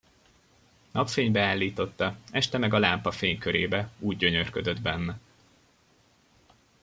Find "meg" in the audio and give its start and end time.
2.57-2.73